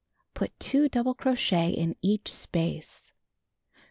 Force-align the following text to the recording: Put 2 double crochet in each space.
Put 0.33 0.59
2 0.59 0.89
double 0.89 1.13
crochet 1.13 1.69
in 1.69 1.95
each 2.01 2.33
space. 2.33 3.13